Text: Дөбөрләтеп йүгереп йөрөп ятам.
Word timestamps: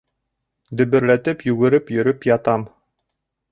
Дөбөрләтеп 0.79 1.45
йүгереп 1.51 1.93
йөрөп 1.99 2.27
ятам. 2.33 2.67